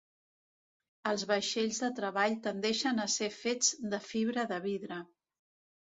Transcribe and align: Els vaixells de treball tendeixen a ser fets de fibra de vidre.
Els 1.11 1.25
vaixells 1.33 1.83
de 1.85 1.91
treball 2.01 2.35
tendeixen 2.49 3.05
a 3.07 3.09
ser 3.19 3.31
fets 3.45 3.73
de 3.95 4.05
fibra 4.11 4.51
de 4.55 4.63
vidre. 4.69 5.03